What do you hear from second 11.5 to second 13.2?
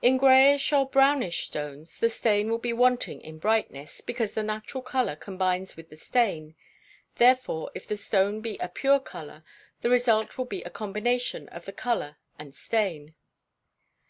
of the colour and stain.